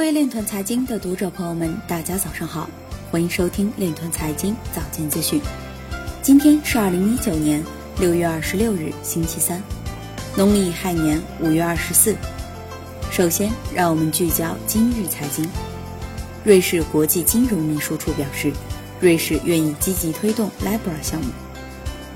[0.00, 2.70] 各位链团财经的读者朋友们，大家早上好，
[3.10, 5.38] 欢迎收听链团财经早间资讯。
[6.22, 7.62] 今天是二零一九年
[7.98, 9.62] 六月二十六日，星期三，
[10.38, 12.16] 农历亥年五月二十四。
[13.10, 15.46] 首先，让我们聚焦今日财经。
[16.44, 18.50] 瑞士国际金融秘书处表示，
[19.00, 21.26] 瑞士愿意积极推动 Libra 项目。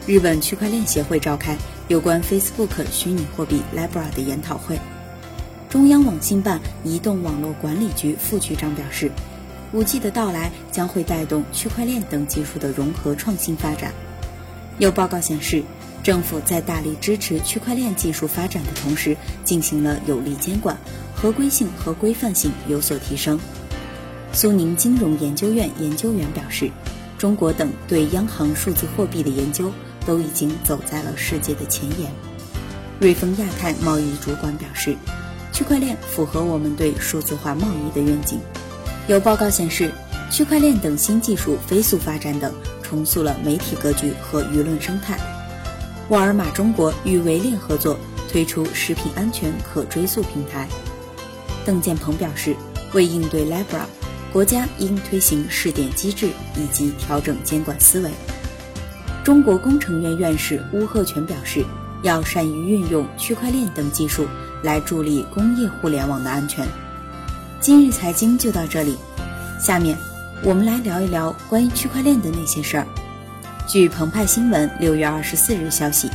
[0.07, 1.55] 日本区块链协会召开
[1.89, 4.80] 有关 Facebook 虚拟货币 Libra 的研讨会。
[5.75, 9.11] 中央网信办移动网络管理局副局长表示
[9.74, 13.92] ，5G 的到来将会带动区块链等技术的融合创新发展。
[14.79, 15.65] 有报告显示，
[16.05, 20.79] 政府在大力支持区块链技术发展的同时，进行了有力监管，
[21.12, 23.41] 合规性和规范性有所提升。
[24.32, 26.70] 苏宁金融研究院研究员表示，
[27.18, 29.73] 中国等对央行数字货币的研究
[30.06, 32.12] 都已经走在了世界的前沿。
[33.01, 34.96] 瑞丰亚太贸易主管表示。
[35.55, 38.41] 区块链符合我们对数字化贸易的愿景。
[39.07, 39.93] 有报告显示，
[40.29, 42.52] 区块链等新技术飞速发展等，
[42.83, 45.16] 重塑了媒体格局和舆论生态。
[46.09, 47.96] 沃尔玛中国与维链合作
[48.29, 50.69] 推出食品安全可追溯平台。
[51.65, 52.57] 邓建鹏表示，
[52.93, 53.85] 为应对 Libra，
[54.33, 58.11] 国家应推行试点机制以及调整监管思维。
[59.23, 61.65] 中国工程院院士邬贺铨表示，
[62.02, 64.27] 要善于运用区块链等技术。
[64.65, 66.66] 来助力工业互联网的安全。
[67.60, 68.97] 今日财经就到这里，
[69.60, 69.94] 下面
[70.43, 72.87] 我们来聊一聊关于区块链的那些事儿。
[73.69, 76.09] 据澎湃新闻六月二十四日消息，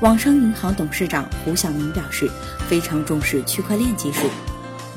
[0.00, 2.28] 网商银行董事长胡晓明表示，
[2.68, 4.22] 非常重视区块链技术。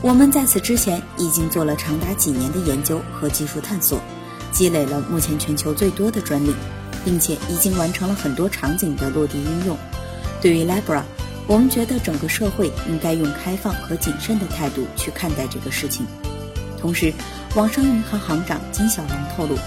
[0.02, 4.02] 我们在此之前已经做了长达几年的研究和技术探索，
[4.52, 6.52] 积累了目前全球最多的专利，
[7.06, 9.78] 并且已经完成了很多场景的落地应用。
[10.42, 11.04] 对于 Libra。
[11.48, 16.06] 我们觉得整个社会应该用开放和谨慎的态度去看待这个事情。
[16.80, 17.14] 同时，
[17.56, 19.58] 网商银行行长金小龙透露，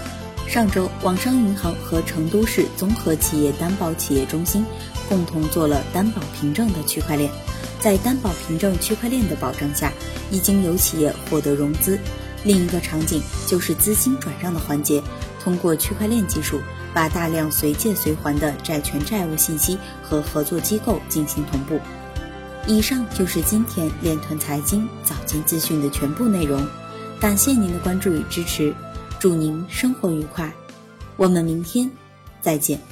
[0.47, 4.63] 上周网商银行和成都市综合企业担保企业中心
[5.09, 7.29] 共同做了担保凭证的区块链，
[7.79, 9.91] 在担保凭证区块链的保障下，
[10.29, 11.99] 已经有企业获得融资。
[12.43, 15.01] 另一个场景就是资金转让的环节，
[15.43, 16.61] 通过区块链技术。
[16.93, 21.79] 把大量随借随还的债权债务信息和合作机构进行同步。
[22.67, 26.67] 以上就是今天链团财经早间资讯的全部内容，
[27.17, 28.75] 感谢您的关注与支持，
[29.19, 30.53] 祝您生活愉快，
[31.15, 31.89] 我们明天
[32.41, 32.91] 再见。